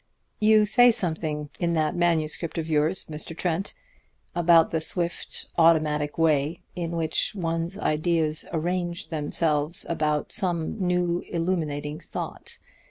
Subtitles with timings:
[0.39, 3.37] "You say something in that manuscript of yours, Mr.
[3.37, 3.75] Trent,
[4.33, 11.99] about the swift, automatic way in which one's ideas arrange themselves about some new, illuminating
[11.99, 12.57] thought.